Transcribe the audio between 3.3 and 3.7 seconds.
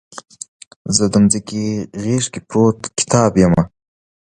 یمه